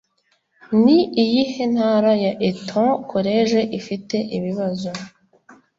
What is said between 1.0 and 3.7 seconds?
iyihe ntara ya Eton College